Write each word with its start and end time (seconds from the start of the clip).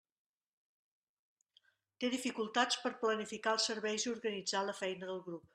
Té 2.03 2.11
dificultats 2.15 2.81
per 2.87 2.95
planificar 3.05 3.57
els 3.59 3.71
serveis 3.73 4.09
i 4.11 4.15
organitzar 4.17 4.67
la 4.73 4.81
feina 4.85 5.13
del 5.13 5.27
grup. 5.29 5.49